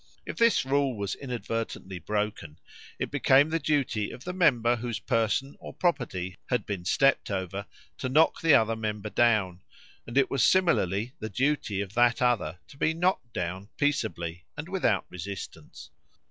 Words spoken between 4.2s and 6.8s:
the member whose person or property had